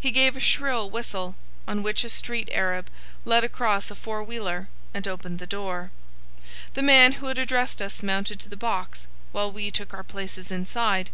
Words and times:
He 0.00 0.10
gave 0.12 0.34
a 0.34 0.40
shrill 0.40 0.88
whistle, 0.88 1.34
on 1.68 1.82
which 1.82 2.04
a 2.04 2.08
street 2.08 2.48
Arab 2.54 2.88
led 3.26 3.44
across 3.44 3.90
a 3.90 3.94
four 3.94 4.24
wheeler 4.24 4.70
and 4.94 5.06
opened 5.06 5.40
the 5.40 5.46
door. 5.46 5.90
The 6.72 6.80
man 6.82 7.12
who 7.20 7.26
had 7.26 7.36
addressed 7.36 7.82
us 7.82 8.02
mounted 8.02 8.40
to 8.40 8.48
the 8.48 8.56
box, 8.56 9.06
while 9.30 9.52
we 9.52 9.70
took 9.70 9.92
our 9.92 10.04
places 10.04 10.50
inside. 10.50 11.10